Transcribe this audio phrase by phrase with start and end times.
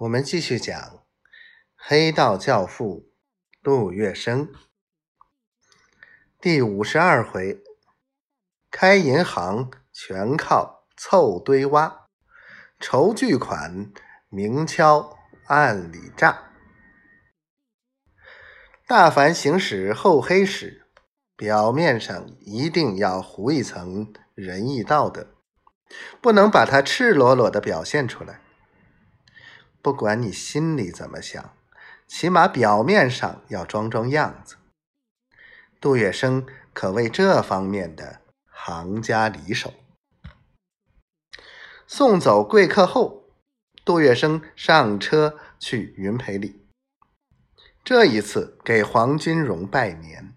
[0.00, 1.04] 我们继续讲
[1.76, 3.12] 黑道教父
[3.62, 4.48] 杜月笙
[6.40, 7.62] 第五十二回：
[8.70, 12.06] 开银行全靠凑堆挖，
[12.78, 13.92] 筹巨款
[14.30, 15.18] 明敲
[15.48, 16.50] 暗里诈。
[18.86, 20.86] 大凡行使厚黑时，
[21.36, 25.34] 表面上一定要糊一层仁义道德，
[26.22, 28.40] 不能把它赤裸裸的表现出来。
[29.82, 31.56] 不管你心里怎么想，
[32.06, 34.56] 起码表面上要装装样子。
[35.80, 39.72] 杜月笙可谓这方面的行家里手。
[41.86, 43.24] 送走贵客后，
[43.84, 46.66] 杜月笙上车去云培里。
[47.82, 50.36] 这一次给黄金荣拜年，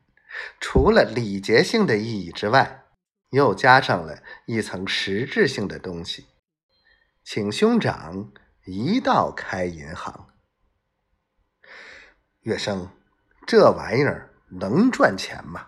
[0.62, 2.86] 除了礼节性的意义之外，
[3.32, 6.28] 又加上了一层实质性的东西，
[7.26, 8.32] 请兄长。
[8.66, 10.30] 一道开银行，
[12.44, 12.90] 月生，
[13.46, 15.68] 这玩意儿能赚钱吗？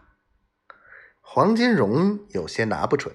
[1.20, 3.14] 黄金荣有些拿不准。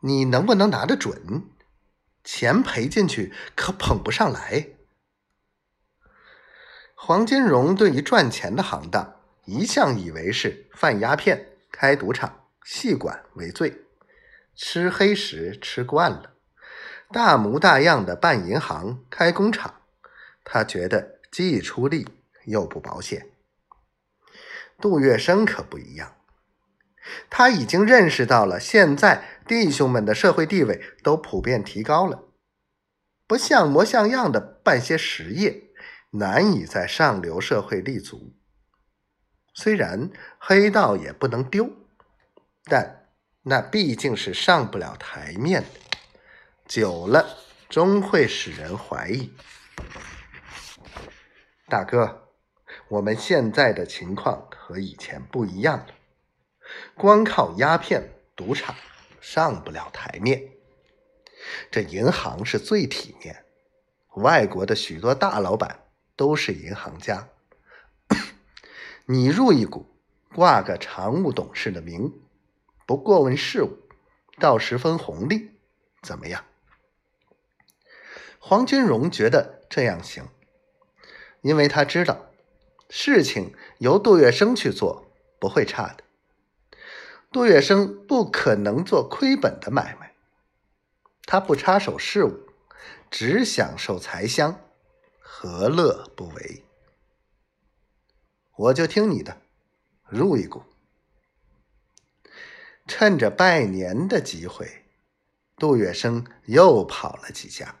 [0.00, 1.48] 你能不能拿得准？
[2.22, 4.76] 钱赔进去可捧不上来。
[6.94, 13.86] 黄金荣对于赚钱的行当，一向以为是贩鸦片、开赌场、戏馆为最，
[14.54, 16.33] 吃黑食吃惯了。
[17.10, 19.82] 大模大样的办银行、开工厂，
[20.42, 22.08] 他觉得既出力
[22.46, 23.28] 又不保险。
[24.80, 26.16] 杜月笙可不一样，
[27.30, 32.24] 他已经认识到了现在弟兄们的社会地位都普遍提高了，
[33.26, 35.70] 不像模像样的办些实业，
[36.10, 38.34] 难以在上流社会立足。
[39.54, 41.70] 虽然黑道也不能丢，
[42.64, 43.06] 但
[43.42, 45.83] 那毕竟是上不了台面的。
[46.74, 49.30] 久了，终会使人怀疑。
[51.68, 52.32] 大哥，
[52.88, 55.94] 我们现在的情况和以前不一样了，
[56.96, 58.02] 光靠鸦片、
[58.34, 58.74] 赌场
[59.20, 60.50] 上不了台面。
[61.70, 63.44] 这银行是最体面，
[64.16, 65.86] 外国的许多大老板
[66.16, 67.28] 都是银行家。
[69.06, 69.86] 你入一股，
[70.34, 72.12] 挂个常务董事的名，
[72.84, 73.78] 不过问事务，
[74.40, 75.52] 到时分红利，
[76.02, 76.44] 怎么样？
[78.46, 80.28] 黄金荣觉得这样行，
[81.40, 82.26] 因为他知道
[82.90, 85.10] 事情由杜月笙去做
[85.40, 86.04] 不会差的。
[87.32, 90.12] 杜月笙不可能做亏本的买卖，
[91.22, 92.46] 他不插手事务，
[93.10, 94.60] 只享受财香，
[95.18, 96.64] 何乐不为？
[98.56, 99.40] 我就听你的，
[100.06, 100.62] 入一股。
[102.86, 104.84] 趁着拜年的机会，
[105.56, 107.74] 杜月笙又跑了几家。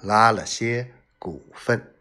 [0.00, 1.97] 拉了些股份。